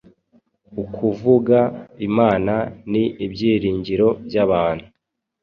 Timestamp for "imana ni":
2.07-3.03